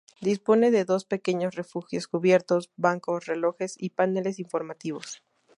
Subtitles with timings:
[0.19, 5.21] Dispone de dos pequeños refugios cubiertos, bancos, relojes y paneles informativos.